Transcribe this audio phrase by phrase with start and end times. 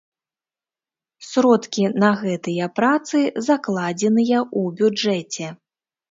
[1.31, 3.19] Сродкі на гэтыя працы
[3.49, 5.51] закладзеныя ў бюджэце.